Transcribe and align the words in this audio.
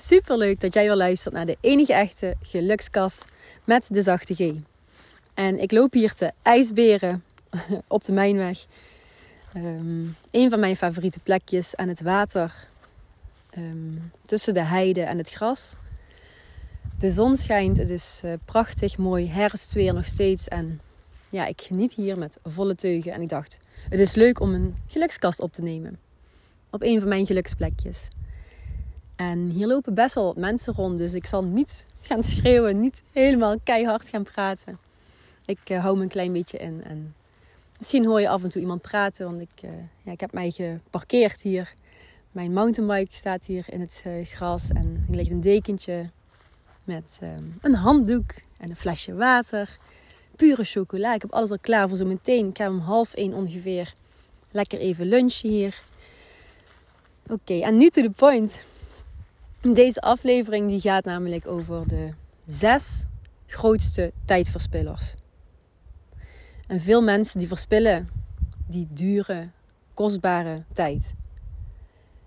Super 0.00 0.38
leuk 0.38 0.60
dat 0.60 0.74
jij 0.74 0.84
weer 0.84 0.96
luistert 0.96 1.34
naar 1.34 1.46
de 1.46 1.56
enige 1.60 1.92
echte 1.92 2.34
gelukskast 2.42 3.24
met 3.64 3.86
de 3.90 4.02
zachte 4.02 4.34
G. 4.34 4.52
En 5.34 5.60
ik 5.60 5.72
loop 5.72 5.92
hier 5.92 6.14
te 6.14 6.32
ijsberen 6.42 7.24
op 7.86 8.04
de 8.04 8.12
Mijnweg. 8.12 8.66
Um, 9.56 10.16
een 10.30 10.50
van 10.50 10.60
mijn 10.60 10.76
favoriete 10.76 11.18
plekjes 11.18 11.76
aan 11.76 11.88
het 11.88 12.00
water. 12.00 12.68
Ehm, 13.50 13.96
tussen 14.24 14.54
de 14.54 14.62
heide 14.62 15.02
en 15.02 15.18
het 15.18 15.30
gras. 15.30 15.74
De 16.98 17.10
zon 17.10 17.36
schijnt, 17.36 17.76
het 17.76 17.90
is 17.90 18.20
uh, 18.24 18.32
prachtig 18.44 18.98
mooi 18.98 19.28
herfstweer 19.28 19.94
nog 19.94 20.06
steeds. 20.06 20.48
En 20.48 20.80
ja, 21.28 21.46
ik 21.46 21.60
geniet 21.60 21.92
hier 21.92 22.18
met 22.18 22.38
volle 22.44 22.74
teugen. 22.74 23.12
En 23.12 23.22
ik 23.22 23.28
dacht, 23.28 23.58
het 23.88 24.00
is 24.00 24.14
leuk 24.14 24.40
om 24.40 24.54
een 24.54 24.76
gelukskast 24.86 25.40
op 25.40 25.52
te 25.52 25.62
nemen. 25.62 25.98
Op 26.70 26.82
een 26.82 26.98
van 26.98 27.08
mijn 27.08 27.26
geluksplekjes. 27.26 28.08
En 29.18 29.48
hier 29.48 29.66
lopen 29.66 29.94
best 29.94 30.14
wel 30.14 30.24
wat 30.24 30.36
mensen 30.36 30.74
rond, 30.74 30.98
dus 30.98 31.14
ik 31.14 31.26
zal 31.26 31.44
niet 31.44 31.86
gaan 32.00 32.22
schreeuwen, 32.22 32.80
niet 32.80 33.02
helemaal 33.12 33.56
keihard 33.62 34.08
gaan 34.08 34.22
praten. 34.22 34.78
Ik 35.44 35.58
uh, 35.70 35.80
hou 35.80 35.96
me 35.96 36.02
een 36.02 36.08
klein 36.08 36.32
beetje 36.32 36.58
in. 36.58 36.84
En 36.84 37.14
misschien 37.78 38.06
hoor 38.06 38.20
je 38.20 38.28
af 38.28 38.42
en 38.42 38.48
toe 38.48 38.60
iemand 38.60 38.82
praten, 38.82 39.26
want 39.26 39.40
ik, 39.40 39.62
uh, 39.64 39.70
ja, 40.00 40.12
ik 40.12 40.20
heb 40.20 40.32
mij 40.32 40.50
geparkeerd 40.50 41.40
hier. 41.40 41.74
Mijn 42.32 42.52
mountainbike 42.52 43.14
staat 43.14 43.44
hier 43.44 43.64
in 43.68 43.80
het 43.80 44.02
uh, 44.06 44.26
gras 44.26 44.68
en 44.68 45.04
er 45.08 45.14
ligt 45.14 45.30
een 45.30 45.40
dekentje 45.40 46.10
met 46.84 47.18
een 47.60 47.74
handdoek 47.74 48.30
en 48.58 48.70
een 48.70 48.76
flesje 48.76 49.14
water. 49.14 49.78
Pure 50.36 50.64
chocola. 50.64 51.14
Ik 51.14 51.22
heb 51.22 51.32
alles 51.32 51.50
al 51.50 51.58
klaar 51.58 51.88
voor 51.88 51.96
zo 51.96 52.04
meteen. 52.04 52.48
Ik 52.48 52.56
ga 52.56 52.68
om 52.68 52.78
half 52.78 53.14
één 53.14 53.34
ongeveer 53.34 53.92
lekker 54.50 54.78
even 54.78 55.06
lunchen 55.06 55.48
hier. 55.48 55.82
Oké, 57.26 57.60
en 57.60 57.76
nu 57.76 57.88
to 57.88 58.02
the 58.02 58.10
point. 58.10 58.66
Deze 59.60 60.00
aflevering 60.00 60.68
die 60.68 60.80
gaat 60.80 61.04
namelijk 61.04 61.46
over 61.46 61.88
de 61.88 62.10
zes 62.46 63.06
grootste 63.46 64.12
tijdverspillers. 64.24 65.14
En 66.66 66.80
veel 66.80 67.02
mensen 67.02 67.38
die 67.38 67.48
verspillen 67.48 68.08
die 68.66 68.86
dure, 68.90 69.48
kostbare 69.94 70.62
tijd. 70.72 71.12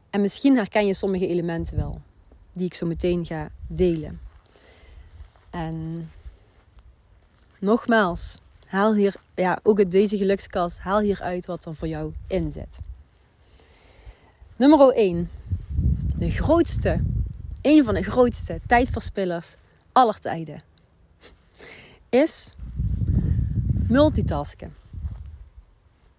En 0.10 0.22
misschien 0.22 0.56
herken 0.56 0.86
je 0.86 0.94
sommige 0.94 1.28
elementen 1.28 1.76
wel, 1.76 2.02
die 2.54 2.66
ik 2.66 2.74
zo 2.74 2.86
meteen 2.86 3.26
ga 3.26 3.50
delen. 3.68 4.20
En 5.50 6.10
nogmaals, 7.60 8.38
haal 8.66 8.96
hier, 8.96 9.16
ja, 9.36 9.60
ook 9.64 9.78
uit 9.78 9.92
deze 9.92 10.18
gelukskast, 10.18 10.80
haal 10.80 11.00
hier 11.00 11.22
uit 11.22 11.46
wat 11.46 11.66
er 11.66 11.76
voor 11.76 11.88
jou 11.88 12.14
in 12.28 12.52
zit. 12.52 12.80
Nummer 14.56 14.94
1. 14.94 15.30
De 16.18 16.32
grootste 16.32 17.02
een 17.62 17.84
van 17.84 17.94
de 17.94 18.04
grootste 18.04 18.60
tijdverspillers 18.68 19.56
aller 19.92 20.20
tijden 20.20 20.64
is 22.10 22.56
multitasken. 23.88 24.74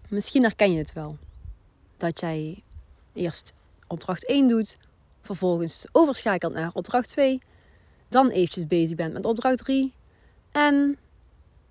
Misschien 0.09 0.43
herken 0.43 0.71
je 0.71 0.77
het 0.77 0.93
wel. 0.93 1.17
Dat 1.97 2.19
jij 2.19 2.63
eerst 3.13 3.53
opdracht 3.87 4.25
1 4.25 4.47
doet, 4.47 4.77
vervolgens 5.21 5.85
overschakelt 5.91 6.53
naar 6.53 6.71
opdracht 6.73 7.09
2, 7.09 7.41
dan 8.09 8.29
eventjes 8.29 8.67
bezig 8.67 8.95
bent 8.95 9.13
met 9.13 9.25
opdracht 9.25 9.57
3 9.57 9.93
en 10.51 10.97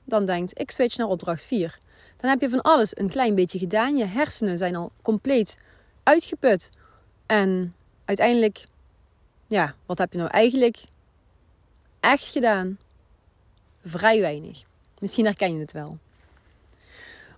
dan 0.05 0.27
denkt 0.27 0.61
ik 0.61 0.71
switch 0.71 0.97
naar 0.97 1.07
opdracht 1.07 1.43
4. 1.43 1.79
Dan 2.17 2.31
heb 2.31 2.41
je 2.41 2.49
van 2.49 2.63
alles 2.63 2.97
een 2.97 3.09
klein 3.09 3.35
beetje 3.35 3.59
gedaan. 3.59 3.97
Je 3.97 4.05
hersenen 4.05 4.59
zijn 4.59 4.77
al 4.77 4.93
compleet 5.03 5.59
uitgeput. 6.03 6.71
En 7.27 7.75
uiteindelijk 8.05 8.65
ja, 9.53 9.75
wat 9.87 9.99
heb 9.99 10.13
je 10.13 10.19
nou 10.19 10.31
eigenlijk 10.31 10.85
echt 12.01 12.29
gedaan? 12.29 12.79
Vrij 13.85 14.21
weinig. 14.21 14.63
Misschien 14.99 15.25
herken 15.25 15.55
je 15.55 15.61
het 15.61 15.73
wel. 15.73 15.99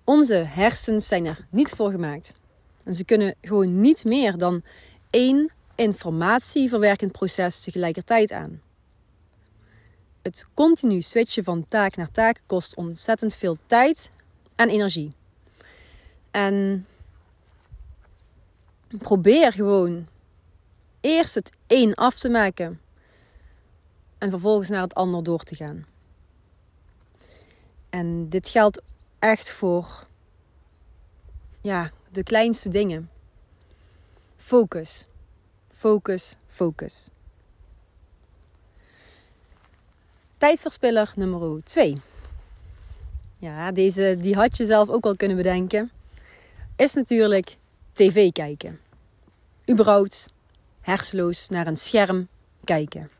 Onze 0.04 0.34
hersens 0.34 1.06
zijn 1.06 1.26
er 1.26 1.46
niet 1.50 1.70
voor 1.70 1.90
gemaakt. 1.90 2.34
En 2.82 2.94
ze 2.94 3.04
kunnen 3.04 3.34
gewoon 3.40 3.80
niet 3.80 4.04
meer 4.04 4.38
dan 4.38 4.62
één 5.10 5.52
informatieverwerkend 5.74 7.12
proces 7.12 7.60
tegelijkertijd 7.60 8.32
aan. 8.32 8.62
Het 10.22 10.46
continu 10.54 11.02
switchen 11.02 11.44
van 11.44 11.68
taak 11.68 11.96
naar 11.96 12.10
taak 12.10 12.40
kost 12.46 12.74
ontzettend 12.74 13.34
veel 13.34 13.56
tijd 13.66 14.10
en 14.56 14.68
energie. 14.68 15.12
En 16.30 16.86
probeer 18.88 19.52
gewoon 19.52 20.06
eerst 21.04 21.34
het 21.34 21.50
een 21.66 21.94
af 21.94 22.18
te 22.18 22.28
maken 22.28 22.80
en 24.18 24.30
vervolgens 24.30 24.68
naar 24.68 24.82
het 24.82 24.94
ander 24.94 25.22
door 25.22 25.42
te 25.42 25.54
gaan. 25.54 25.86
En 27.90 28.28
dit 28.28 28.48
geldt 28.48 28.82
echt 29.18 29.50
voor 29.50 30.06
ja, 31.60 31.90
de 32.10 32.22
kleinste 32.22 32.68
dingen. 32.68 33.10
Focus. 34.36 35.06
Focus, 35.70 36.36
focus. 36.46 37.08
Tijdverspiller 40.38 41.12
nummer 41.16 41.64
2. 41.64 42.00
Ja, 43.38 43.72
deze 43.72 44.16
die 44.20 44.34
had 44.34 44.56
je 44.56 44.66
zelf 44.66 44.88
ook 44.88 45.04
al 45.04 45.16
kunnen 45.16 45.36
bedenken. 45.36 45.90
Is 46.76 46.94
natuurlijk 46.94 47.56
tv 47.92 48.32
kijken. 48.32 48.80
Überhaupt 49.70 50.32
hersenloos 50.84 51.48
naar 51.48 51.66
een 51.66 51.76
scherm 51.76 52.28
kijken. 52.64 53.10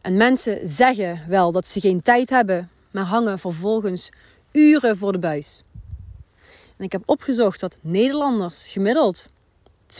En 0.00 0.16
mensen 0.16 0.68
zeggen 0.68 1.24
wel 1.28 1.52
dat 1.52 1.66
ze 1.66 1.80
geen 1.80 2.02
tijd 2.02 2.30
hebben, 2.30 2.70
maar 2.90 3.04
hangen 3.04 3.38
vervolgens 3.38 4.08
uren 4.52 4.96
voor 4.96 5.12
de 5.12 5.18
buis. 5.18 5.62
En 6.76 6.84
ik 6.84 6.92
heb 6.92 7.02
opgezocht 7.06 7.60
dat 7.60 7.78
Nederlanders 7.80 8.66
gemiddeld 8.66 9.26
2,5 9.86 9.98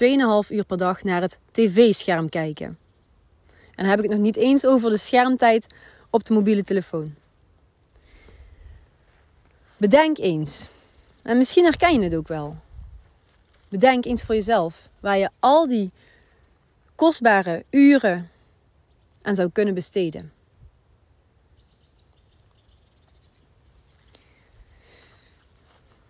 uur 0.48 0.64
per 0.66 0.78
dag 0.78 1.02
naar 1.02 1.20
het 1.20 1.38
tv-scherm 1.50 2.28
kijken. 2.28 2.66
En 3.46 3.84
dan 3.84 3.86
heb 3.86 3.98
ik 3.98 4.04
het 4.04 4.12
nog 4.12 4.22
niet 4.22 4.36
eens 4.36 4.66
over 4.66 4.90
de 4.90 4.96
schermtijd 4.96 5.66
op 6.10 6.24
de 6.24 6.34
mobiele 6.34 6.64
telefoon. 6.64 7.14
Bedenk 9.76 10.18
eens, 10.18 10.68
en 11.22 11.38
misschien 11.38 11.64
herken 11.64 11.92
je 11.92 12.04
het 12.04 12.14
ook 12.14 12.28
wel. 12.28 12.56
Bedenk 13.68 14.04
eens 14.04 14.22
voor 14.22 14.34
jezelf 14.34 14.88
waar 15.00 15.18
je 15.18 15.30
al 15.38 15.66
die 15.66 15.92
kostbare 17.02 17.64
uren 17.70 18.30
aan 19.22 19.34
zou 19.34 19.50
kunnen 19.50 19.74
besteden. 19.74 20.32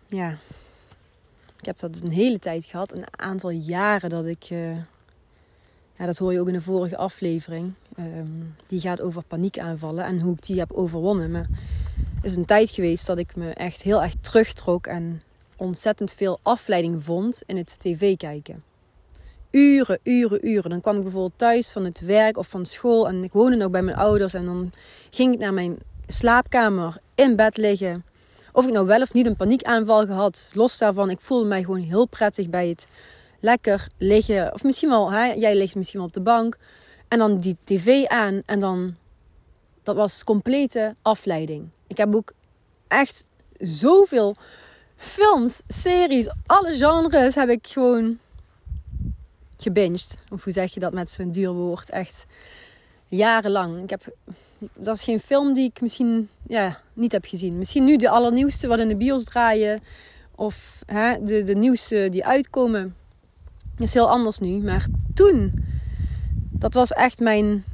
Ja, 0.06 0.36
ik 1.58 1.64
heb 1.64 1.78
dat 1.78 2.00
een 2.00 2.10
hele 2.10 2.38
tijd 2.38 2.64
gehad, 2.64 2.92
een 2.92 3.18
aantal 3.18 3.50
jaren 3.50 4.10
dat 4.10 4.26
ik. 4.26 4.50
Uh, 4.50 4.76
ja, 5.96 6.06
dat 6.06 6.18
hoor 6.18 6.32
je 6.32 6.40
ook 6.40 6.46
in 6.46 6.52
de 6.52 6.62
vorige 6.62 6.96
aflevering. 6.96 7.72
Um, 7.98 8.54
die 8.66 8.80
gaat 8.80 9.00
over 9.00 9.22
paniekaanvallen 9.22 10.04
en 10.04 10.20
hoe 10.20 10.34
ik 10.34 10.42
die 10.42 10.58
heb 10.58 10.72
overwonnen. 10.72 11.30
Maar 11.30 11.46
is 12.22 12.36
een 12.36 12.44
tijd 12.44 12.70
geweest 12.70 13.06
dat 13.06 13.18
ik 13.18 13.36
me 13.36 13.50
echt 13.50 13.82
heel 13.82 14.02
erg 14.02 14.14
terugtrok 14.20 14.86
en 14.86 15.22
ontzettend 15.56 16.12
veel 16.12 16.38
afleiding 16.42 17.04
vond 17.04 17.42
in 17.46 17.56
het 17.56 17.80
tv 17.80 18.16
kijken 18.16 18.71
uren, 19.52 19.98
uren, 20.02 20.48
uren. 20.48 20.70
Dan 20.70 20.80
kwam 20.80 20.96
ik 20.96 21.02
bijvoorbeeld 21.02 21.38
thuis 21.38 21.70
van 21.70 21.84
het 21.84 22.00
werk 22.00 22.36
of 22.36 22.48
van 22.48 22.66
school 22.66 23.08
en 23.08 23.24
ik 23.24 23.32
woonde 23.32 23.56
nog 23.56 23.70
bij 23.70 23.82
mijn 23.82 23.96
ouders. 23.96 24.34
En 24.34 24.44
dan 24.44 24.72
ging 25.10 25.34
ik 25.34 25.40
naar 25.40 25.54
mijn 25.54 25.78
slaapkamer 26.06 26.96
in 27.14 27.36
bed 27.36 27.56
liggen. 27.56 28.04
Of 28.52 28.66
ik 28.66 28.72
nou 28.72 28.86
wel 28.86 29.00
of 29.00 29.12
niet 29.12 29.26
een 29.26 29.36
paniekaanval 29.36 30.06
gehad, 30.06 30.50
los 30.54 30.78
daarvan, 30.78 31.10
ik 31.10 31.20
voelde 31.20 31.48
mij 31.48 31.62
gewoon 31.62 31.80
heel 31.80 32.06
prettig 32.06 32.48
bij 32.48 32.68
het 32.68 32.86
lekker 33.40 33.88
liggen. 33.98 34.52
Of 34.54 34.62
misschien 34.62 34.88
wel, 34.88 35.12
jij 35.12 35.56
ligt 35.56 35.74
misschien 35.74 35.98
wel 35.98 36.08
op 36.08 36.14
de 36.14 36.20
bank. 36.20 36.56
En 37.08 37.18
dan 37.18 37.38
die 37.38 37.56
tv 37.64 38.06
aan 38.06 38.42
en 38.46 38.60
dan, 38.60 38.96
dat 39.82 39.96
was 39.96 40.24
complete 40.24 40.94
afleiding. 41.02 41.68
Ik 41.86 41.96
heb 41.96 42.14
ook 42.14 42.32
echt 42.88 43.24
zoveel 43.58 44.36
films, 44.96 45.62
series, 45.68 46.28
alle 46.46 46.74
genres 46.74 47.34
heb 47.34 47.48
ik 47.48 47.66
gewoon 47.66 48.18
gebinged. 49.62 50.18
Of 50.32 50.44
hoe 50.44 50.52
zeg 50.52 50.74
je 50.74 50.80
dat 50.80 50.92
met 50.92 51.10
zo'n 51.10 51.30
duur 51.30 51.52
woord? 51.52 51.90
Echt 51.90 52.26
jarenlang. 53.06 53.82
Ik 53.82 53.90
heb 53.90 54.14
dat 54.74 54.96
is 54.96 55.04
geen 55.04 55.20
film 55.20 55.54
die 55.54 55.68
ik 55.68 55.80
misschien 55.80 56.28
ja, 56.46 56.78
niet 56.92 57.12
heb 57.12 57.24
gezien. 57.24 57.58
Misschien 57.58 57.84
nu 57.84 57.96
de 57.96 58.08
allernieuwste 58.08 58.66
wat 58.66 58.78
in 58.78 58.88
de 58.88 58.96
bios 58.96 59.24
draaien. 59.24 59.80
Of 60.34 60.82
hè, 60.86 61.24
de, 61.24 61.42
de 61.42 61.54
nieuwste 61.54 62.08
die 62.10 62.24
uitkomen. 62.24 62.96
Is 63.78 63.94
heel 63.94 64.08
anders 64.08 64.38
nu. 64.38 64.62
Maar 64.62 64.86
toen, 65.14 65.64
dat 66.50 66.74
was 66.74 66.90
echt 66.90 67.20
mijn 67.20 67.64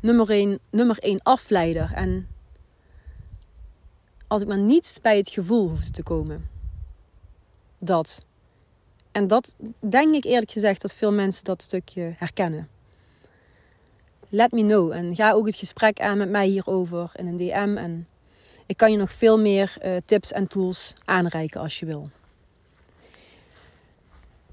nummer 0.00 0.30
één, 0.30 0.58
nummer 0.70 0.98
één 0.98 1.22
afleider. 1.22 1.92
En 1.94 2.26
als 4.26 4.42
ik 4.42 4.48
maar 4.48 4.58
niet 4.58 4.98
bij 5.02 5.16
het 5.16 5.28
gevoel 5.28 5.68
hoefde 5.68 5.90
te 5.90 6.02
komen. 6.02 6.48
Dat. 7.78 8.24
En 9.12 9.26
dat 9.26 9.54
denk 9.78 10.14
ik 10.14 10.24
eerlijk 10.24 10.50
gezegd 10.50 10.82
dat 10.82 10.92
veel 10.92 11.12
mensen 11.12 11.44
dat 11.44 11.62
stukje 11.62 12.14
herkennen. 12.16 12.68
Let 14.28 14.52
me 14.52 14.60
know. 14.60 14.92
En 14.92 15.14
ga 15.14 15.32
ook 15.32 15.46
het 15.46 15.54
gesprek 15.54 16.00
aan 16.00 16.18
met 16.18 16.28
mij 16.28 16.46
hierover 16.46 17.10
in 17.14 17.26
een 17.26 17.36
DM. 17.36 17.76
En 17.76 18.08
ik 18.66 18.76
kan 18.76 18.92
je 18.92 18.98
nog 18.98 19.12
veel 19.12 19.38
meer 19.38 19.76
uh, 19.84 19.96
tips 20.06 20.32
en 20.32 20.48
tools 20.48 20.94
aanreiken 21.04 21.60
als 21.60 21.80
je 21.80 21.86
wil. 21.86 22.10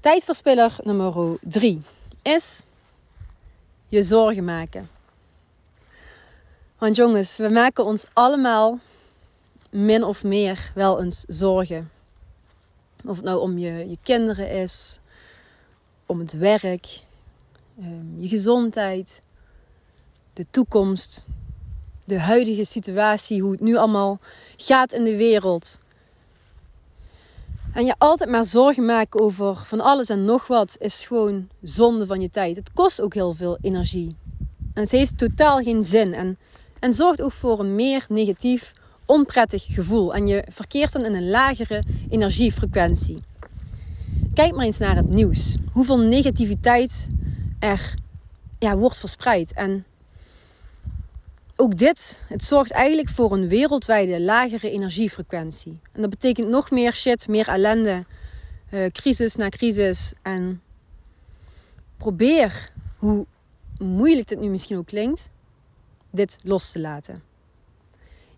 Tijdverspiller 0.00 0.76
nummer 0.82 1.38
3 1.40 1.82
is 2.22 2.64
je 3.86 4.02
zorgen 4.02 4.44
maken. 4.44 4.88
Want 6.78 6.96
jongens, 6.96 7.36
we 7.36 7.48
maken 7.48 7.84
ons 7.84 8.06
allemaal 8.12 8.78
min 9.70 10.04
of 10.04 10.24
meer 10.24 10.72
wel 10.74 11.02
eens 11.02 11.24
zorgen. 11.28 11.90
Of 13.04 13.16
het 13.16 13.24
nou 13.24 13.40
om 13.40 13.58
je, 13.58 13.88
je 13.88 13.98
kinderen 14.02 14.50
is, 14.50 15.00
om 16.06 16.18
het 16.18 16.32
werk, 16.32 17.00
ehm, 17.78 18.20
je 18.20 18.28
gezondheid, 18.28 19.20
de 20.32 20.46
toekomst, 20.50 21.24
de 22.04 22.18
huidige 22.18 22.64
situatie, 22.64 23.40
hoe 23.42 23.52
het 23.52 23.60
nu 23.60 23.76
allemaal 23.76 24.18
gaat 24.56 24.92
in 24.92 25.04
de 25.04 25.16
wereld. 25.16 25.80
En 27.72 27.84
je 27.84 27.94
altijd 27.98 28.30
maar 28.30 28.44
zorgen 28.44 28.84
maken 28.84 29.20
over 29.20 29.56
van 29.56 29.80
alles 29.80 30.08
en 30.08 30.24
nog 30.24 30.46
wat 30.46 30.76
is 30.78 31.04
gewoon 31.04 31.48
zonde 31.62 32.06
van 32.06 32.20
je 32.20 32.30
tijd. 32.30 32.56
Het 32.56 32.72
kost 32.72 33.00
ook 33.00 33.14
heel 33.14 33.34
veel 33.34 33.58
energie. 33.60 34.16
En 34.74 34.82
het 34.82 34.90
heeft 34.90 35.18
totaal 35.18 35.62
geen 35.62 35.84
zin. 35.84 36.14
En, 36.14 36.38
en 36.78 36.94
zorgt 36.94 37.22
ook 37.22 37.32
voor 37.32 37.60
een 37.60 37.74
meer 37.74 38.04
negatief, 38.08 38.72
onprettig 39.10 39.64
gevoel. 39.68 40.14
En 40.14 40.26
je 40.26 40.44
verkeert 40.48 40.92
dan 40.92 41.04
in 41.04 41.14
een 41.14 41.30
lagere 41.30 41.82
energiefrequentie. 42.08 43.18
Kijk 44.34 44.54
maar 44.54 44.64
eens 44.64 44.78
naar 44.78 44.96
het 44.96 45.08
nieuws. 45.08 45.56
Hoeveel 45.72 45.98
negativiteit 45.98 47.06
er 47.58 47.94
ja, 48.58 48.76
wordt 48.76 48.96
verspreid. 48.96 49.52
En 49.52 49.84
ook 51.56 51.76
dit, 51.76 52.24
het 52.28 52.44
zorgt 52.44 52.70
eigenlijk 52.70 53.08
voor 53.08 53.32
een 53.32 53.48
wereldwijde 53.48 54.20
lagere 54.20 54.70
energiefrequentie. 54.70 55.80
En 55.92 56.00
dat 56.00 56.10
betekent 56.10 56.48
nog 56.48 56.70
meer 56.70 56.94
shit, 56.94 57.28
meer 57.28 57.48
ellende, 57.48 58.04
uh, 58.70 58.86
crisis 58.86 59.36
na 59.36 59.48
crisis. 59.48 60.12
En 60.22 60.62
probeer, 61.96 62.72
hoe 62.96 63.26
moeilijk 63.78 64.28
dit 64.28 64.40
nu 64.40 64.48
misschien 64.48 64.76
ook 64.76 64.86
klinkt, 64.86 65.30
dit 66.10 66.38
los 66.42 66.70
te 66.70 66.80
laten. 66.80 67.29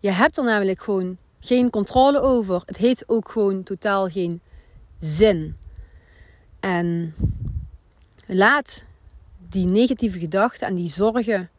Je 0.03 0.11
hebt 0.11 0.39
er 0.39 0.45
namelijk 0.45 0.83
gewoon 0.83 1.17
geen 1.41 1.71
controle 1.71 2.21
over. 2.21 2.63
Het 2.67 2.77
heeft 2.77 3.09
ook 3.09 3.31
gewoon 3.31 3.63
totaal 3.63 4.09
geen 4.09 4.41
zin. 4.99 5.57
En 6.61 7.15
laat 8.27 8.85
die 9.49 9.67
negatieve 9.67 10.19
gedachten 10.19 10.67
en 10.67 10.75
die 10.75 10.91
zorgen 10.91 11.51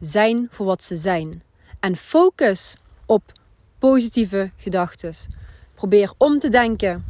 zijn 0.00 0.48
voor 0.50 0.66
wat 0.66 0.84
ze 0.84 0.96
zijn. 0.96 1.42
En 1.80 1.96
focus 1.96 2.76
op 3.06 3.32
positieve 3.78 4.50
gedachten. 4.56 5.14
Probeer 5.74 6.12
om 6.16 6.38
te 6.38 6.48
denken 6.48 7.04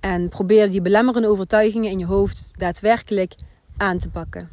en 0.00 0.28
probeer 0.28 0.70
die 0.70 0.82
belemmerende 0.82 1.28
overtuigingen 1.28 1.90
in 1.90 1.98
je 1.98 2.06
hoofd 2.06 2.50
daadwerkelijk 2.56 3.34
aan 3.76 3.98
te 3.98 4.08
pakken. 4.08 4.50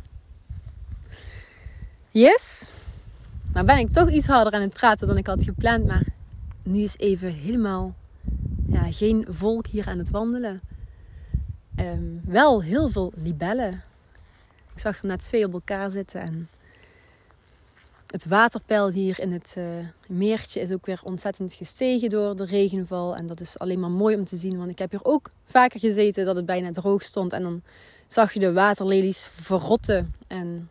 Yes? 2.10 2.70
Nou 3.54 3.66
ben 3.66 3.78
ik 3.78 3.92
toch 3.92 4.10
iets 4.10 4.28
harder 4.28 4.54
aan 4.54 4.62
het 4.62 4.74
praten 4.74 5.08
dan 5.08 5.18
ik 5.18 5.28
had 5.28 5.44
gepland, 5.44 5.86
maar 5.86 6.06
nu 6.64 6.82
is 6.82 6.98
even 6.98 7.34
helemaal 7.34 7.96
ja, 8.68 8.92
geen 8.92 9.26
volk 9.30 9.68
hier 9.68 9.88
aan 9.88 9.98
het 9.98 10.10
wandelen. 10.10 10.62
Ehm, 11.76 12.02
wel 12.26 12.64
heel 12.64 12.90
veel 12.90 13.12
libellen. 13.16 13.84
Ik 14.74 14.80
zag 14.80 15.00
er 15.00 15.08
net 15.08 15.24
twee 15.24 15.46
op 15.46 15.54
elkaar 15.54 15.90
zitten 15.90 16.22
en 16.22 16.50
het 18.08 18.26
waterpeil 18.26 18.90
hier 18.90 19.20
in 19.20 19.32
het 19.32 19.56
uh, 19.58 19.64
meertje 20.08 20.60
is 20.60 20.72
ook 20.72 20.86
weer 20.86 21.00
ontzettend 21.04 21.54
gestegen 21.54 22.10
door 22.10 22.36
de 22.36 22.46
regenval. 22.46 23.16
En 23.16 23.28
dat 23.28 23.40
is 23.40 23.60
alleen 23.60 23.80
maar 23.80 23.92
mooi 23.92 24.16
om 24.16 24.26
te 24.26 24.38
zien, 24.38 24.58
want 24.58 24.70
ik 24.70 24.80
heb 24.80 24.92
hier 24.92 25.06
ook 25.06 25.30
vaker 25.46 25.80
gezeten 25.80 26.26
dat 26.26 26.36
het 26.36 26.46
bijna 26.46 26.72
droog 26.72 27.04
stond. 27.04 27.34
En 27.34 27.42
dan 27.42 27.62
zag 28.08 28.34
je 28.34 28.40
de 28.40 28.54
waterlelies 28.54 29.30
verrotten. 29.32 30.14
En 30.28 30.70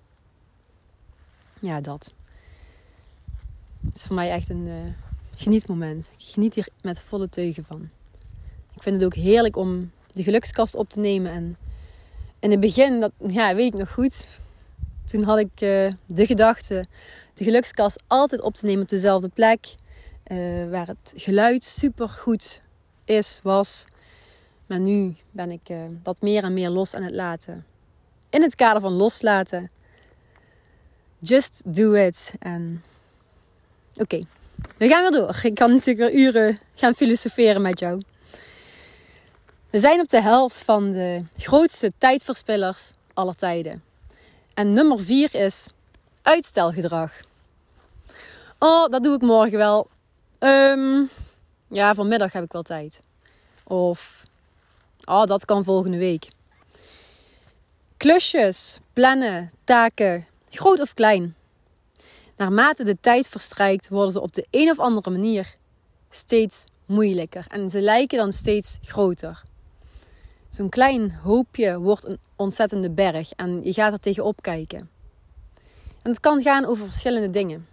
ja, 1.59 1.81
dat. 1.81 2.13
Het 3.87 3.97
is 3.97 4.03
voor 4.03 4.15
mij 4.15 4.31
echt 4.31 4.49
een 4.49 4.67
uh, 4.67 4.75
genietmoment. 5.37 6.11
Ik 6.17 6.25
geniet 6.25 6.55
hier 6.55 6.69
met 6.83 7.01
volle 7.01 7.29
teugen 7.29 7.65
van. 7.65 7.89
Ik 8.75 8.83
vind 8.83 8.97
het 8.97 9.05
ook 9.05 9.15
heerlijk 9.15 9.57
om 9.57 9.91
de 10.13 10.23
gelukskast 10.23 10.75
op 10.75 10.89
te 10.89 11.01
nemen. 11.01 11.33
En 11.33 11.57
in 12.39 12.51
het 12.51 12.61
begin, 12.61 13.01
dat 13.01 13.13
ja, 13.19 13.55
weet 13.55 13.73
ik 13.73 13.79
nog 13.79 13.93
goed. 13.93 14.27
Toen 15.05 15.23
had 15.23 15.39
ik 15.39 15.61
uh, 15.61 15.93
de 16.07 16.27
gedachte 16.27 16.85
de 17.35 17.45
gelukskast 17.45 18.03
altijd 18.07 18.41
op 18.41 18.55
te 18.55 18.67
nemen 18.67 18.83
op 18.83 18.89
dezelfde 18.89 19.29
plek. 19.29 19.75
Uh, 20.27 20.71
waar 20.71 20.87
het 20.87 21.13
geluid 21.17 21.65
super 21.65 22.09
goed 22.09 22.63
is, 23.05 23.41
was. 23.43 23.85
Maar 24.67 24.81
nu 24.81 25.17
ben 25.31 25.51
ik 25.51 25.71
dat 26.03 26.21
meer 26.21 26.45
en 26.45 26.55
meer 26.55 26.71
los 26.71 26.95
aan 26.95 27.03
het 27.03 27.15
laten. 27.15 27.67
In 28.31 28.43
het 28.43 28.55
kader 28.55 28.81
van 28.81 28.93
loslaten. 28.93 29.71
Just 31.19 31.63
do 31.65 31.93
it. 31.93 32.35
En 32.39 32.83
oké, 33.97 34.25
we 34.77 34.89
gaan 34.89 35.03
weer 35.03 35.21
door. 35.21 35.41
Ik 35.43 35.55
kan 35.55 35.71
natuurlijk 35.71 36.11
weer 36.11 36.21
uren 36.21 36.59
gaan 36.75 36.95
filosoferen 36.95 37.63
met 37.63 37.79
jou. 37.79 38.03
We 39.71 39.79
zijn 39.79 40.01
op 40.01 40.09
de 40.09 40.23
helft 40.23 40.59
van 40.65 40.93
de 40.93 41.25
grootste 41.37 41.93
tijdverspillers 41.99 42.93
aller 43.15 43.35
tijden. 43.35 43.83
En 44.55 44.73
nummer 44.73 45.01
vier 45.01 45.35
is 45.35 45.69
uitstelgedrag. 46.23 47.13
Oh, 48.59 48.89
dat 48.89 49.03
doe 49.03 49.15
ik 49.15 49.21
morgen 49.21 49.59
wel. 49.59 49.89
Um, 50.39 51.11
ja, 51.69 51.95
vanmiddag 51.95 52.33
heb 52.33 52.45
ik 52.45 52.53
wel 52.53 52.63
tijd. 52.63 53.01
Of, 53.65 54.23
oh, 55.05 55.25
dat 55.25 55.45
kan 55.45 55.65
volgende 55.65 55.99
week. 55.99 56.29
Klusjes, 57.97 58.79
plannen, 58.93 59.53
taken, 59.65 60.27
groot 60.51 60.81
of 60.81 60.95
klein. 60.95 61.35
Naarmate 62.37 62.85
de 62.85 62.97
tijd 63.01 63.29
verstrijkt, 63.29 63.89
worden 63.89 64.13
ze 64.13 64.21
op 64.21 64.35
de 64.35 64.47
een 64.51 64.71
of 64.71 64.79
andere 64.79 65.11
manier 65.11 65.57
steeds 66.11 66.65
moeilijker. 66.87 67.45
En 67.49 67.71
ze 67.71 67.81
lijken 67.81 68.19
dan 68.19 68.33
steeds 68.33 68.79
groter. 68.83 69.43
Zo'n 70.49 70.69
klein 70.69 71.13
hoopje 71.13 71.79
wordt 71.79 72.05
een 72.07 72.19
ontzettende 72.37 72.91
berg 72.91 73.33
en 73.33 73.65
je 73.65 73.73
gaat 73.73 73.93
er 73.93 74.01
tegenop 74.01 74.43
kijken. 74.43 74.91
En 76.03 76.11
het 76.11 76.21
kan 76.21 76.43
gaan 76.43 76.65
over 76.65 76.85
verschillende 76.85 77.31
dingen. 77.31 77.67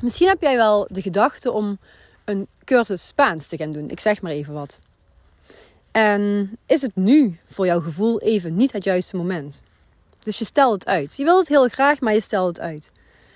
Misschien 0.00 0.28
heb 0.28 0.42
jij 0.42 0.56
wel 0.56 0.86
de 0.90 1.02
gedachte 1.02 1.52
om 1.52 1.78
een 2.24 2.46
cursus 2.64 3.06
Spaans 3.06 3.46
te 3.46 3.56
gaan 3.56 3.72
doen. 3.72 3.88
Ik 3.88 4.00
zeg 4.00 4.22
maar 4.22 4.32
even 4.32 4.54
wat. 4.54 4.78
En 5.90 6.56
is 6.66 6.82
het 6.82 6.96
nu 6.96 7.38
voor 7.46 7.66
jouw 7.66 7.80
gevoel 7.80 8.20
even 8.20 8.56
niet 8.56 8.72
het 8.72 8.84
juiste 8.84 9.16
moment? 9.16 9.62
Dus 10.18 10.38
je 10.38 10.44
stelt 10.44 10.72
het 10.72 10.86
uit. 10.86 11.16
Je 11.16 11.24
wilt 11.24 11.38
het 11.38 11.48
heel 11.48 11.68
graag, 11.68 12.00
maar 12.00 12.14
je 12.14 12.20
stelt 12.20 12.48
het 12.48 12.60
uit. 12.60 12.92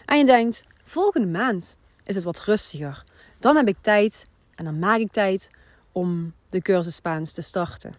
En 0.09 0.19
je 0.19 0.25
denkt, 0.25 0.65
volgende 0.85 1.27
maand 1.27 1.77
is 2.05 2.15
het 2.15 2.25
wat 2.25 2.45
rustiger. 2.45 3.05
Dan 3.38 3.57
heb 3.57 3.69
ik 3.69 3.77
tijd 3.81 4.27
en 4.55 4.65
dan 4.65 4.79
maak 4.79 4.99
ik 4.99 5.12
tijd 5.12 5.50
om 5.93 6.33
de 6.50 6.62
cursus 6.62 6.95
Spaans 6.95 7.33
te 7.33 7.43
starten. 7.43 7.95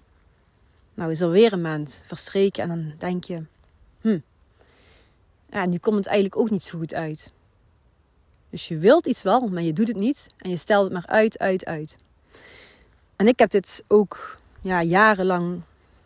Nou 0.94 1.12
is 1.12 1.22
er 1.22 1.30
weer 1.30 1.54
een 1.54 1.62
maand 1.62 2.04
verstreken 2.06 2.64
en 2.64 2.70
dan 2.70 2.94
denk 2.98 3.24
je, 3.24 3.44
hm, 4.02 4.20
ja, 5.50 5.66
nu 5.66 5.78
komt 5.78 5.96
het 5.96 6.06
eigenlijk 6.06 6.42
ook 6.42 6.50
niet 6.50 6.64
zo 6.64 6.78
goed 6.78 6.94
uit. 6.94 7.32
Dus 8.50 8.68
je 8.68 8.78
wilt 8.78 9.06
iets 9.06 9.22
wel, 9.22 9.48
maar 9.48 9.64
je 9.64 9.74
doet 9.74 9.88
het 9.88 9.98
niet 9.98 10.28
en 10.38 10.50
je 10.50 10.58
stelt 10.58 10.84
het 10.84 10.94
maar 10.94 11.08
uit, 11.08 11.40
uit, 11.40 11.66
uit. 11.66 11.96
En 13.16 13.28
ik 13.28 13.40
heb 13.40 13.50
dit 13.50 13.84
ook 13.88 14.38
ja, 14.62 14.84
jarenlang 14.84 15.62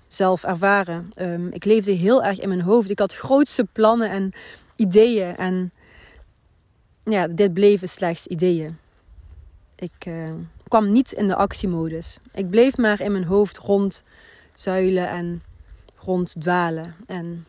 zelf 0.08 0.44
ervaren. 0.44 1.12
Um, 1.18 1.52
ik 1.52 1.66
leefde 1.66 1.92
heel 1.92 2.24
erg 2.24 2.40
in 2.40 2.48
mijn 2.48 2.62
hoofd. 2.62 2.90
Ik 2.90 3.00
had 3.00 3.14
grootste 3.14 3.68
plannen 3.72 4.10
en 4.10 4.32
ideeën. 4.76 5.36
En 5.36 5.72
ja, 7.04 7.28
dit 7.28 7.54
bleven 7.54 7.90
slechts 7.90 8.28
ideeën. 8.28 8.78
Ik 9.76 10.06
uh, 10.08 10.34
kwam 10.68 10.92
niet 10.92 11.12
in 11.12 11.28
de 11.28 11.36
actiemodus. 11.36 12.18
Ik 12.34 12.50
bleef 12.50 12.78
maar 12.78 13.02
in 13.02 13.12
mijn 13.12 13.24
hoofd 13.24 13.58
rondzuilen 13.58 15.10
en 15.10 15.44
ronddwalen. 15.98 16.96
En 17.08 17.46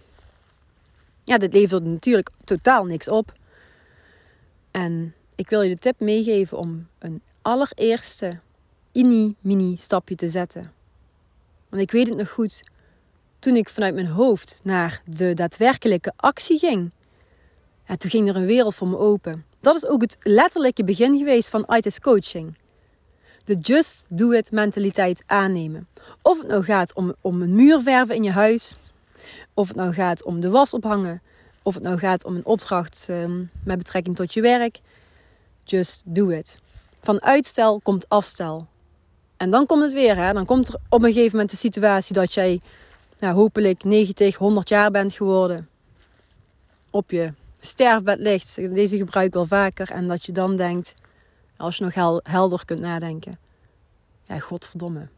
ja, 1.25 1.39
dit 1.39 1.53
leverde 1.53 1.89
natuurlijk 1.91 2.31
totaal 2.45 2.85
niks 2.85 3.09
op. 3.09 3.33
En 4.71 5.15
ik 5.35 5.49
wil 5.49 5.63
je 5.63 5.75
de 5.75 5.79
tip 5.79 6.01
meegeven 6.01 6.59
om 6.59 6.87
een 6.99 7.23
allereerste 7.43 8.39
mini-mini 8.93 9.77
stapje 9.77 10.15
te 10.15 10.29
zetten. 10.29 10.73
Want 11.69 11.83
ik 11.83 11.91
weet 11.91 12.09
het 12.09 12.19
nog 12.19 12.31
goed. 12.31 12.63
Toen 13.39 13.57
ik 13.57 13.69
vanuit 13.69 13.95
mijn 13.95 14.07
hoofd 14.07 14.61
naar 14.63 15.03
de 15.05 15.35
daadwerkelijke 15.35 16.13
actie 16.17 16.59
ging, 16.59 16.91
en 17.87 17.99
toen 17.99 18.11
ging 18.11 18.29
er 18.29 18.37
een 18.37 18.47
wereld 18.47 18.75
voor 18.75 18.89
me 18.89 18.99
open. 18.99 19.45
Dat 19.61 19.77
is 19.77 19.87
ook 19.87 20.01
het 20.01 20.17
letterlijke 20.21 20.85
begin 20.85 21.19
geweest 21.19 21.49
van 21.49 21.67
ITIS 21.69 22.01
coaching. 22.01 22.57
De 23.45 23.57
just 23.57 24.05
do 24.09 24.31
it 24.31 24.51
mentaliteit 24.51 25.23
aannemen. 25.27 25.89
Of 26.23 26.39
het 26.39 26.49
nou 26.49 26.65
gaat 26.65 26.95
om, 26.95 27.15
om 27.21 27.43
een 27.43 27.55
muur 27.55 27.81
verven 27.81 28.15
in 28.15 28.23
je 28.23 28.31
huis, 28.31 28.77
of 29.55 29.69
het 29.69 29.77
nou 29.77 29.93
gaat 29.93 30.23
om 30.23 30.41
de 30.41 30.51
was 30.51 30.75
ophangen, 30.75 31.23
of 31.63 31.75
het 31.75 31.83
nou 31.83 31.99
gaat 31.99 32.25
om 32.25 32.37
een 32.37 32.47
opdracht 32.47 33.07
um, 33.11 33.51
met 33.65 33.79
betrekking 33.79 34.17
tot 34.17 34.35
je 34.35 34.41
werk. 34.41 34.81
Just 35.65 36.03
do 36.05 36.29
it. 36.29 36.59
Van 37.03 37.23
uitstel 37.23 37.81
komt 37.81 38.09
afstel. 38.09 38.67
En 39.37 39.51
dan 39.51 39.67
komt 39.67 39.83
het 39.83 39.93
weer. 39.93 40.17
Hè? 40.17 40.33
Dan 40.33 40.45
komt 40.45 40.69
er 40.69 40.75
op 40.89 41.03
een 41.03 41.13
gegeven 41.13 41.31
moment 41.31 41.51
de 41.51 41.57
situatie 41.57 42.15
dat 42.15 42.35
jij 42.35 42.61
nou, 43.19 43.35
hopelijk 43.35 43.85
90, 43.85 44.37
100 44.37 44.69
jaar 44.69 44.91
bent 44.91 45.13
geworden. 45.13 45.69
Op 46.91 47.11
je 47.11 47.33
sterfbed 47.67 48.19
ligt. 48.19 48.75
Deze 48.75 48.97
gebruik 48.97 49.27
ik 49.27 49.33
wel 49.33 49.47
vaker. 49.47 49.91
En 49.91 50.09
dat 50.09 50.27
je 50.27 50.33
dan 50.33 50.57
denkt, 50.57 50.95
als 51.57 51.77
je 51.77 51.85
nog 51.85 52.23
helder 52.23 52.65
kunt 52.65 52.81
nadenken. 52.81 53.39
Ja, 54.25 54.39
godverdomme. 54.39 55.09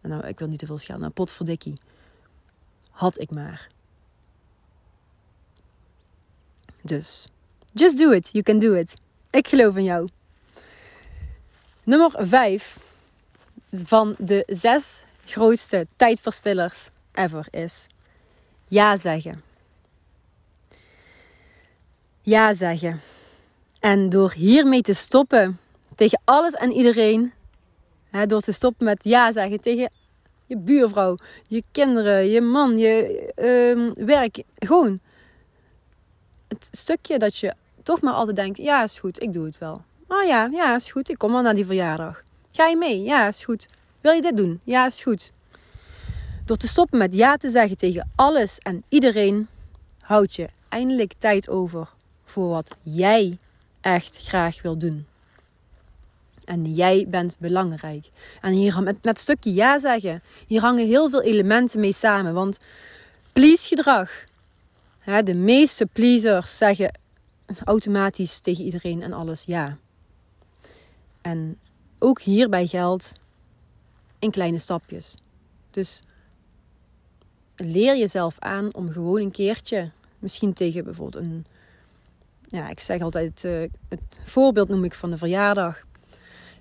Nou, 0.00 0.26
ik 0.26 0.38
wil 0.38 0.48
niet 0.48 0.58
te 0.58 0.66
veel 0.66 0.78
schelden. 0.78 1.02
Nou, 1.02 1.12
potverdikkie. 1.12 1.80
Had 2.90 3.20
ik 3.20 3.30
maar. 3.30 3.68
Dus, 6.80 7.26
just 7.72 7.98
do 7.98 8.10
it. 8.10 8.28
You 8.32 8.44
can 8.44 8.58
do 8.58 8.72
it. 8.72 8.94
Ik 9.30 9.48
geloof 9.48 9.76
in 9.76 9.84
jou. 9.84 10.08
Nummer 11.84 12.14
5 12.16 12.78
van 13.72 14.14
de 14.18 14.42
zes 14.46 15.04
grootste 15.24 15.86
tijdverspillers 15.96 16.88
ever 17.12 17.46
is 17.50 17.86
ja 18.66 18.96
zeggen. 18.96 19.42
Ja 22.26 22.52
zeggen. 22.52 23.00
En 23.80 24.08
door 24.08 24.32
hiermee 24.32 24.82
te 24.82 24.92
stoppen 24.92 25.58
tegen 25.96 26.20
alles 26.24 26.52
en 26.52 26.72
iedereen, 26.72 27.32
hè, 28.10 28.26
door 28.26 28.40
te 28.40 28.52
stoppen 28.52 28.86
met 28.86 28.98
ja 29.02 29.32
zeggen 29.32 29.60
tegen 29.60 29.90
je 30.44 30.58
buurvrouw, 30.58 31.16
je 31.46 31.62
kinderen, 31.70 32.30
je 32.30 32.40
man, 32.40 32.78
je 32.78 33.32
uh, 33.96 34.06
werk, 34.06 34.42
gewoon 34.54 35.00
het 36.48 36.68
stukje 36.70 37.18
dat 37.18 37.36
je 37.36 37.54
toch 37.82 38.00
maar 38.00 38.14
altijd 38.14 38.36
denkt: 38.36 38.58
ja, 38.58 38.82
is 38.82 38.98
goed, 38.98 39.22
ik 39.22 39.32
doe 39.32 39.44
het 39.44 39.58
wel. 39.58 39.82
Oh 40.08 40.24
ja, 40.24 40.48
ja, 40.52 40.74
is 40.74 40.90
goed, 40.90 41.08
ik 41.08 41.18
kom 41.18 41.32
wel 41.32 41.42
naar 41.42 41.54
die 41.54 41.66
verjaardag. 41.66 42.22
Ga 42.52 42.66
je 42.66 42.76
mee? 42.76 43.02
Ja, 43.02 43.28
is 43.28 43.44
goed. 43.44 43.66
Wil 44.00 44.12
je 44.12 44.22
dit 44.22 44.36
doen? 44.36 44.60
Ja, 44.62 44.86
is 44.86 45.02
goed. 45.02 45.30
Door 46.44 46.56
te 46.56 46.68
stoppen 46.68 46.98
met 46.98 47.14
ja 47.14 47.36
te 47.36 47.50
zeggen 47.50 47.76
tegen 47.76 48.10
alles 48.14 48.58
en 48.58 48.82
iedereen, 48.88 49.48
houd 50.00 50.34
je 50.34 50.48
eindelijk 50.68 51.12
tijd 51.18 51.48
over 51.48 51.88
voor 52.24 52.48
wat 52.48 52.70
jij 52.82 53.38
echt 53.80 54.26
graag 54.26 54.62
wil 54.62 54.78
doen. 54.78 55.06
En 56.44 56.74
jij 56.74 57.06
bent 57.08 57.36
belangrijk. 57.38 58.10
En 58.40 58.52
hier 58.52 58.82
met, 58.82 59.04
met 59.04 59.18
stukje 59.18 59.52
ja 59.52 59.78
zeggen, 59.78 60.22
hier 60.46 60.60
hangen 60.60 60.86
heel 60.86 61.10
veel 61.10 61.22
elementen 61.22 61.80
mee 61.80 61.92
samen. 61.92 62.34
Want 62.34 62.58
please 63.32 63.68
gedrag. 63.68 64.10
Hè, 64.98 65.22
de 65.22 65.34
meeste 65.34 65.86
pleasers 65.86 66.56
zeggen 66.56 66.98
automatisch 67.64 68.40
tegen 68.40 68.64
iedereen 68.64 69.02
en 69.02 69.12
alles 69.12 69.42
ja. 69.46 69.78
En 71.20 71.58
ook 71.98 72.20
hierbij 72.20 72.66
geldt 72.66 73.12
in 74.18 74.30
kleine 74.30 74.58
stapjes. 74.58 75.16
Dus 75.70 76.02
leer 77.56 77.96
jezelf 77.96 78.38
aan 78.38 78.74
om 78.74 78.90
gewoon 78.90 79.20
een 79.20 79.30
keertje, 79.30 79.90
misschien 80.18 80.52
tegen 80.52 80.84
bijvoorbeeld 80.84 81.24
een, 81.24 81.46
ja, 82.54 82.68
ik 82.68 82.80
zeg 82.80 83.00
altijd, 83.00 83.44
uh, 83.44 83.70
het 83.88 84.20
voorbeeld 84.24 84.68
noem 84.68 84.84
ik 84.84 84.94
van 84.94 85.10
de 85.10 85.16
verjaardag. 85.16 85.84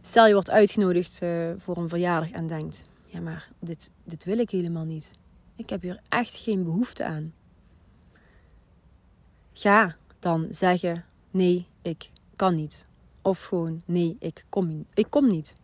Stel 0.01 0.27
je 0.27 0.33
wordt 0.33 0.49
uitgenodigd 0.49 1.21
uh, 1.23 1.51
voor 1.57 1.77
een 1.77 1.89
verjaardag 1.89 2.31
en 2.31 2.47
denkt, 2.47 2.85
ja 3.05 3.19
maar 3.19 3.49
dit, 3.59 3.91
dit 4.03 4.23
wil 4.23 4.37
ik 4.37 4.49
helemaal 4.49 4.85
niet. 4.85 5.15
Ik 5.55 5.69
heb 5.69 5.81
hier 5.81 6.01
echt 6.09 6.35
geen 6.35 6.63
behoefte 6.63 7.05
aan. 7.05 7.33
Ga 9.53 9.95
dan 10.19 10.47
zeggen, 10.49 11.05
nee, 11.31 11.67
ik 11.81 12.09
kan 12.35 12.55
niet. 12.55 12.85
Of 13.21 13.43
gewoon, 13.43 13.81
nee, 13.85 14.15
ik 14.19 14.45
kom, 14.49 14.85
ik 14.93 15.09
kom 15.09 15.27
niet. 15.27 15.55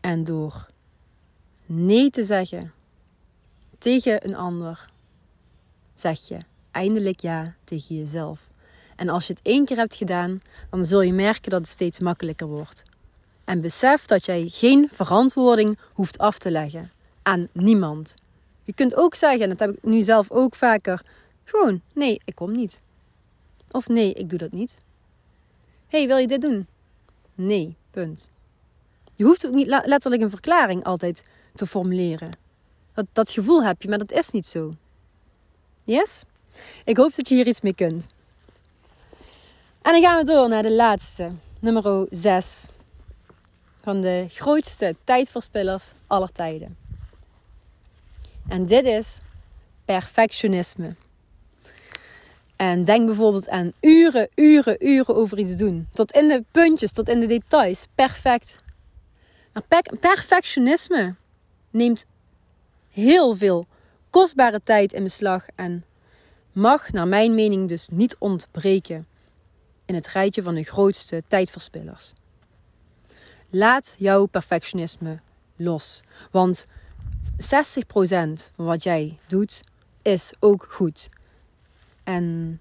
En 0.00 0.24
door 0.24 0.68
nee 1.66 2.10
te 2.10 2.24
zeggen 2.24 2.72
tegen 3.78 4.26
een 4.26 4.36
ander, 4.36 4.90
zeg 5.94 6.28
je 6.28 6.38
eindelijk 6.76 7.20
ja 7.20 7.54
tegen 7.64 7.96
jezelf. 7.96 8.50
En 8.96 9.08
als 9.08 9.26
je 9.26 9.32
het 9.32 9.42
één 9.42 9.64
keer 9.64 9.76
hebt 9.76 9.94
gedaan, 9.94 10.42
dan 10.70 10.84
zul 10.84 11.00
je 11.00 11.12
merken 11.12 11.50
dat 11.50 11.60
het 11.60 11.68
steeds 11.68 11.98
makkelijker 11.98 12.46
wordt. 12.46 12.82
En 13.44 13.60
besef 13.60 14.04
dat 14.04 14.24
jij 14.24 14.46
geen 14.48 14.88
verantwoording 14.92 15.78
hoeft 15.92 16.18
af 16.18 16.38
te 16.38 16.50
leggen 16.50 16.90
aan 17.22 17.48
niemand. 17.52 18.14
Je 18.62 18.72
kunt 18.72 18.94
ook 18.94 19.14
zeggen, 19.14 19.42
en 19.42 19.48
dat 19.48 19.58
heb 19.58 19.70
ik 19.70 19.82
nu 19.82 20.02
zelf 20.02 20.30
ook 20.30 20.54
vaker, 20.54 21.02
gewoon 21.44 21.80
nee, 21.92 22.20
ik 22.24 22.34
kom 22.34 22.52
niet. 22.52 22.82
Of 23.70 23.88
nee, 23.88 24.12
ik 24.12 24.28
doe 24.30 24.38
dat 24.38 24.52
niet. 24.52 24.80
hey, 25.86 26.06
wil 26.06 26.16
je 26.16 26.26
dit 26.26 26.40
doen? 26.40 26.66
Nee, 27.34 27.76
punt. 27.90 28.30
Je 29.14 29.24
hoeft 29.24 29.46
ook 29.46 29.54
niet 29.54 29.66
letterlijk 29.66 30.22
een 30.22 30.30
verklaring 30.30 30.84
altijd 30.84 31.24
te 31.54 31.66
formuleren. 31.66 32.30
Dat, 32.94 33.06
dat 33.12 33.30
gevoel 33.30 33.64
heb 33.64 33.82
je, 33.82 33.88
maar 33.88 33.98
dat 33.98 34.12
is 34.12 34.30
niet 34.30 34.46
zo. 34.46 34.74
Yes? 35.84 36.24
Ik 36.84 36.96
hoop 36.96 37.14
dat 37.14 37.28
je 37.28 37.34
hier 37.34 37.46
iets 37.46 37.60
mee 37.60 37.74
kunt. 37.74 38.06
En 39.82 39.92
dan 39.92 40.02
gaan 40.02 40.18
we 40.18 40.24
door 40.24 40.48
naar 40.48 40.62
de 40.62 40.72
laatste, 40.72 41.30
nummer 41.60 42.06
6. 42.10 42.66
Van 43.82 44.00
de 44.00 44.26
grootste 44.28 44.96
tijdverspillers 45.04 45.92
aller 46.06 46.32
tijden. 46.32 46.76
En 48.48 48.66
dit 48.66 48.84
is 48.84 49.20
perfectionisme. 49.84 50.94
En 52.56 52.84
denk 52.84 53.06
bijvoorbeeld 53.06 53.48
aan 53.48 53.72
uren, 53.80 54.28
uren, 54.34 54.86
uren 54.86 55.16
over 55.16 55.38
iets 55.38 55.56
doen. 55.56 55.88
Tot 55.92 56.12
in 56.12 56.28
de 56.28 56.44
puntjes, 56.50 56.92
tot 56.92 57.08
in 57.08 57.20
de 57.20 57.26
details. 57.26 57.86
Perfect. 57.94 58.58
Maar 59.52 59.82
perfectionisme 60.00 61.14
neemt 61.70 62.06
heel 62.92 63.36
veel 63.36 63.66
kostbare 64.10 64.60
tijd 64.64 64.92
in 64.92 65.02
beslag 65.02 65.46
en 65.54 65.84
mag, 66.56 66.92
naar 66.92 67.08
mijn 67.08 67.34
mening, 67.34 67.68
dus 67.68 67.88
niet 67.88 68.16
ontbreken 68.18 69.06
in 69.84 69.94
het 69.94 70.06
rijtje 70.06 70.42
van 70.42 70.54
de 70.54 70.62
grootste 70.62 71.22
tijdverspillers. 71.28 72.12
Laat 73.48 73.94
jouw 73.98 74.26
perfectionisme 74.26 75.20
los, 75.56 76.02
want 76.30 76.66
60% 76.66 76.68
van 78.54 78.64
wat 78.64 78.82
jij 78.82 79.18
doet 79.26 79.62
is 80.02 80.32
ook 80.40 80.66
goed. 80.70 81.08
En 82.04 82.60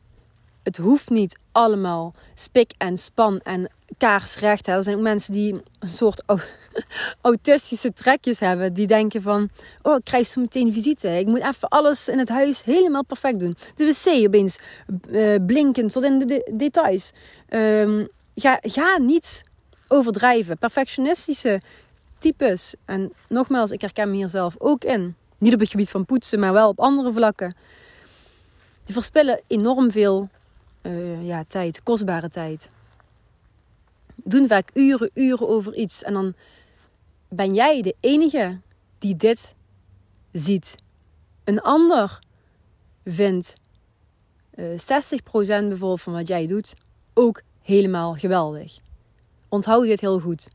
het 0.66 0.78
hoeft 0.78 1.10
niet 1.10 1.38
allemaal 1.52 2.14
spik 2.36 2.72
en 2.78 2.98
span 2.98 3.40
en 3.44 3.72
kaarsrecht. 3.98 4.68
Er 4.68 4.84
zijn 4.84 4.96
ook 4.96 5.02
mensen 5.02 5.34
die 5.34 5.54
een 5.80 5.90
soort 5.90 6.24
autistische 7.22 7.94
trekjes 7.94 8.40
hebben. 8.40 8.74
Die 8.74 8.88
denken 8.88 9.22
van, 9.22 9.50
oh 9.82 9.96
ik 9.96 10.04
krijg 10.04 10.28
zo 10.28 10.42
meteen 10.42 10.74
visite. 10.74 11.08
Ik 11.08 11.26
moet 11.26 11.44
even 11.44 11.70
alles 11.70 12.08
in 12.08 12.20
het 12.20 12.30
huis 12.30 12.64
helemaal 12.64 13.04
perfect 13.04 13.40
doen. 13.40 13.58
De 13.76 13.86
wc 13.86 14.26
opeens 14.28 14.60
uh, 15.10 15.36
blinkend 15.46 15.92
tot 15.92 16.04
in 16.04 16.20
de, 16.20 16.54
details. 16.58 17.12
Um, 17.50 18.08
ga, 18.36 18.60
ga 18.62 18.98
niet 18.98 19.44
overdrijven. 19.88 20.58
Perfectionistische 20.58 21.62
types. 22.20 22.76
En 22.86 23.14
nogmaals, 23.28 23.72
ik 23.72 23.82
herken 23.82 24.10
me 24.10 24.16
hier 24.16 24.30
zelf 24.30 24.56
ook 24.58 24.84
in. 24.84 25.16
Niet 25.38 25.54
op 25.54 25.60
het 25.60 25.70
gebied 25.70 25.90
van 25.90 26.06
poetsen, 26.06 26.40
maar 26.40 26.54
wel 26.54 26.70
op 26.70 26.80
andere 26.80 27.14
vlakken. 27.14 27.56
Die 28.86 28.96
verspillen 28.96 29.42
enorm 29.48 29.92
veel 29.92 30.30
uh, 30.86 31.27
ja, 31.27 31.44
tijd, 31.48 31.84
kostbare 31.84 32.30
tijd. 32.30 32.70
Doen 34.15 34.48
vaak 34.48 34.70
uren, 34.74 35.10
uren 35.13 35.48
over 35.48 35.75
iets. 35.75 36.04
En 36.04 36.13
dan 36.13 36.34
ben 37.30 37.54
jij 37.54 37.82
de 37.82 37.96
enige 38.00 38.60
die 39.00 39.15
dit 39.15 39.56
ziet. 40.32 40.75
Een 41.44 41.62
ander 41.62 42.20
vindt 43.06 43.58
uh, 44.56 44.74
eh, 44.74 45.04
60% 45.13 45.25
bijvoorbeeld 45.46 46.01
van 46.01 46.13
wat 46.13 46.27
jij 46.27 46.48
doet 46.48 46.74
ook 47.13 47.42
helemaal 47.62 48.13
geweldig. 48.13 48.77
Onthoud 49.50 49.86
dit 49.86 50.01
heel 50.01 50.20
goed. 50.20 50.50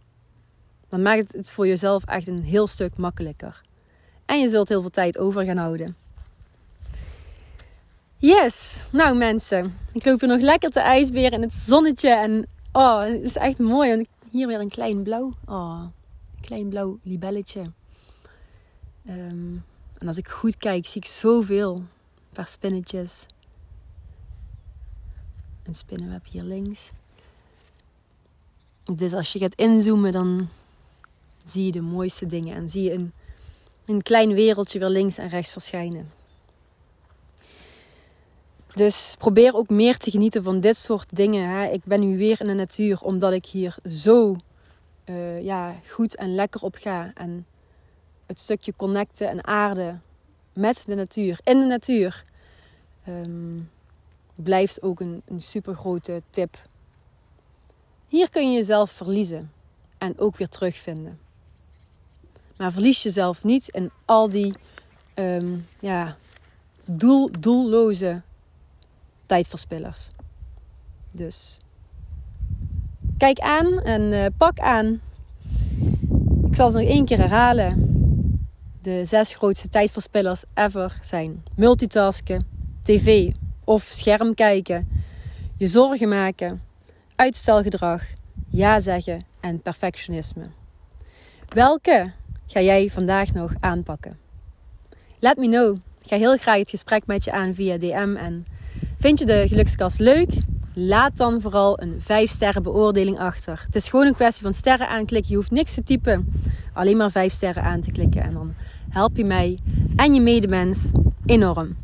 Dan 0.88 1.02
maakt 1.02 1.32
het 1.32 1.52
voor 1.52 1.66
jezelf 1.66 2.04
echt 2.04 2.28
een 2.28 2.42
heel 2.42 2.66
stuk 2.66 2.96
makkelijker. 2.96 3.60
En 4.26 4.40
je 4.40 4.49
zult 4.49 4.68
heel 4.68 4.80
veel 4.80 4.90
tijd 4.90 5.18
over 5.18 5.44
gaan 5.44 5.56
houden. 5.56 5.96
Yes, 8.22 8.88
nou 8.92 9.16
mensen, 9.16 9.74
ik 9.92 10.04
loop 10.04 10.20
hier 10.20 10.28
nog 10.28 10.40
lekker 10.40 10.70
te 10.70 10.80
ijsberen 10.80 11.30
in 11.30 11.42
het 11.42 11.54
zonnetje 11.54 12.10
en 12.10 12.46
oh, 12.72 13.00
het 13.00 13.22
is 13.22 13.36
echt 13.36 13.58
mooi. 13.58 13.90
En 13.90 14.06
hier 14.30 14.46
weer 14.46 14.60
een 14.60 14.68
klein 14.68 15.02
blauw, 15.02 15.32
oh, 15.46 15.82
een 16.34 16.40
klein 16.40 16.68
blauw 16.68 16.98
libelletje. 17.02 17.72
Ehm, 19.06 19.56
en 19.98 20.06
als 20.06 20.16
ik 20.16 20.28
goed 20.28 20.56
kijk, 20.56 20.86
zie 20.86 21.00
ik 21.00 21.08
zoveel. 21.08 21.74
Een 21.74 21.84
paar 22.32 22.48
spinnetjes. 22.48 23.26
Een 25.62 25.74
spinnenweb 25.74 26.26
hier 26.26 26.42
links. 26.42 26.90
Dus 28.84 29.12
als 29.12 29.32
je 29.32 29.38
gaat 29.38 29.54
inzoomen, 29.54 30.12
dan 30.12 30.48
zie 31.44 31.64
je 31.64 31.72
de 31.72 31.80
mooiste 31.80 32.26
dingen. 32.26 32.56
En 32.56 32.68
zie 32.68 32.82
je 32.82 32.92
een, 32.92 33.12
een 33.84 34.02
klein 34.02 34.34
wereldje 34.34 34.78
weer 34.78 34.88
links 34.88 35.18
en 35.18 35.28
rechts 35.28 35.52
verschijnen. 35.52 36.19
Dus 38.74 39.14
probeer 39.18 39.54
ook 39.54 39.68
meer 39.68 39.96
te 39.96 40.10
genieten 40.10 40.42
van 40.42 40.60
dit 40.60 40.76
soort 40.76 41.16
dingen. 41.16 41.48
Hè. 41.48 41.66
Ik 41.66 41.84
ben 41.84 42.00
nu 42.00 42.18
weer 42.18 42.40
in 42.40 42.46
de 42.46 42.52
natuur 42.52 43.00
omdat 43.02 43.32
ik 43.32 43.46
hier 43.46 43.76
zo 43.84 44.36
uh, 45.04 45.42
ja, 45.42 45.74
goed 45.88 46.16
en 46.16 46.34
lekker 46.34 46.62
op 46.62 46.74
ga. 46.74 47.10
En 47.14 47.46
het 48.26 48.40
stukje 48.40 48.74
connecten 48.76 49.28
en 49.28 49.46
aarde 49.46 49.98
met 50.52 50.82
de 50.86 50.94
natuur, 50.94 51.40
in 51.44 51.58
de 51.58 51.66
natuur, 51.66 52.24
um, 53.08 53.70
blijft 54.34 54.82
ook 54.82 55.00
een, 55.00 55.22
een 55.26 55.40
super 55.40 55.74
grote 55.74 56.22
tip. 56.30 56.58
Hier 58.06 58.30
kun 58.30 58.50
je 58.50 58.56
jezelf 58.56 58.90
verliezen 58.90 59.52
en 59.98 60.18
ook 60.18 60.36
weer 60.36 60.48
terugvinden. 60.48 61.18
Maar 62.56 62.72
verlies 62.72 63.02
jezelf 63.02 63.44
niet 63.44 63.68
in 63.68 63.90
al 64.04 64.28
die 64.28 64.54
um, 65.14 65.66
ja, 65.80 66.16
doel, 66.84 67.30
doelloze 67.40 68.22
tijdverspillers. 69.30 70.10
Dus 71.10 71.60
kijk 73.18 73.38
aan 73.38 73.80
en 73.80 74.12
uh, 74.12 74.26
pak 74.37 74.58
aan. 74.58 75.00
Ik 76.46 76.54
zal 76.54 76.66
het 76.66 76.76
nog 76.76 76.88
één 76.88 77.04
keer 77.04 77.18
herhalen. 77.18 77.99
De 78.82 79.04
zes 79.04 79.34
grootste 79.34 79.68
tijdverspillers 79.68 80.44
ever 80.54 80.99
zijn 81.02 81.44
multitasken, 81.56 82.46
tv 82.82 83.32
of 83.64 83.82
scherm 83.82 84.34
kijken, 84.34 84.88
je 85.56 85.66
zorgen 85.66 86.08
maken, 86.08 86.62
uitstelgedrag, 87.16 88.02
ja 88.46 88.80
zeggen 88.80 89.25
en 89.40 89.62
perfectionisme. 89.62 90.46
Welke 91.49 92.12
ga 92.46 92.60
jij 92.60 92.90
vandaag 92.90 93.32
nog 93.32 93.52
aanpakken? 93.60 94.18
Let 95.18 95.37
me 95.37 95.46
know. 95.46 95.76
Ik 96.02 96.08
ga 96.08 96.16
heel 96.16 96.37
graag 96.37 96.58
het 96.58 96.70
gesprek 96.70 97.06
met 97.06 97.25
je 97.25 97.32
aan 97.32 97.54
via 97.54 97.78
DM 97.78 98.16
en 98.16 98.46
Vind 99.00 99.19
je 99.19 99.26
de 99.26 99.49
gelukskast 99.49 99.99
leuk? 99.99 100.30
Laat 100.75 101.16
dan 101.16 101.40
vooral 101.40 101.83
een 101.83 102.00
5 102.00 102.30
sterren 102.30 102.62
beoordeling 102.62 103.19
achter. 103.19 103.62
Het 103.66 103.75
is 103.75 103.88
gewoon 103.88 104.07
een 104.07 104.14
kwestie 104.14 104.42
van 104.42 104.54
sterren 104.54 104.88
aanklikken. 104.88 105.30
Je 105.30 105.37
hoeft 105.37 105.50
niks 105.50 105.75
te 105.75 105.83
typen. 105.83 106.33
Alleen 106.73 106.97
maar 106.97 107.11
5 107.11 107.33
sterren 107.33 107.62
aan 107.62 107.80
te 107.80 107.92
klikken. 107.92 108.23
En 108.23 108.33
dan 108.33 108.54
help 108.88 109.16
je 109.16 109.25
mij 109.25 109.59
en 109.97 110.14
je 110.14 110.21
medemens 110.21 110.90
enorm. 111.26 111.76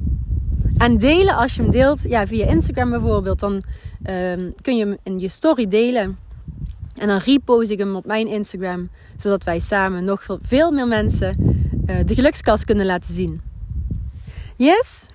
En 0.79 0.99
delen 0.99 1.35
als 1.35 1.55
je 1.55 1.63
hem 1.63 1.71
deelt, 1.71 2.03
ja, 2.03 2.27
via 2.27 2.47
Instagram 2.47 2.91
bijvoorbeeld, 2.91 3.41
dan 3.41 3.53
um, 3.53 4.55
kun 4.63 4.77
je 4.77 4.87
hem 4.87 4.97
in 5.03 5.19
je 5.19 5.29
story 5.29 5.69
delen. 5.69 6.19
En 6.97 7.09
dan 7.09 7.19
repost 7.19 7.71
ik 7.71 7.79
hem 7.79 7.97
op 7.97 8.07
mijn 8.07 8.29
Instagram, 8.29 8.89
zodat 9.17 9.45
wij 9.45 9.59
samen 9.59 10.05
nog 10.05 10.27
veel 10.43 10.71
meer 10.71 10.89
mensen 10.89 11.37
uh, 11.87 11.97
de 12.07 12.15
gelukskast 12.15 12.65
kunnen 12.65 12.87
laten 12.87 13.13
zien. 13.13 13.41
Yes? 14.57 15.15